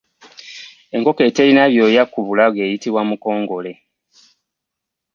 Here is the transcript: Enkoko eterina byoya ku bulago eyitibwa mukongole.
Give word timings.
Enkoko 0.95 1.21
eterina 1.29 1.63
byoya 1.71 2.03
ku 2.11 2.19
bulago 2.27 2.59
eyitibwa 2.65 3.01
mukongole. 3.09 3.71